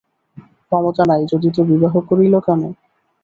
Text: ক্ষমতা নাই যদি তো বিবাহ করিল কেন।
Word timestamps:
ক্ষমতা 0.65 1.03
নাই 1.05 1.21
যদি 1.31 1.49
তো 1.55 1.61
বিবাহ 1.71 1.93
করিল 2.09 2.33
কেন। 2.39 2.61